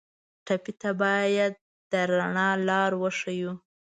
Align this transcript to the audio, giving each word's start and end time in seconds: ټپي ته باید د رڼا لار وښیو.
ټپي 0.45 0.73
ته 0.81 0.89
باید 1.01 1.53
د 1.91 1.93
رڼا 2.09 2.49
لار 2.67 2.91
وښیو. 3.01 3.53